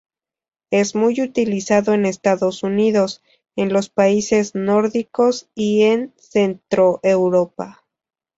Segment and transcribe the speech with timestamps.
[0.71, 3.21] Es muy utilizado en Estados Unidos,
[3.55, 7.85] en los países nórdicos y en Centroeuropa.